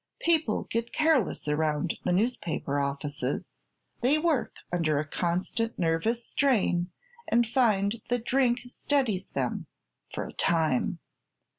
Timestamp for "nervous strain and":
5.77-7.45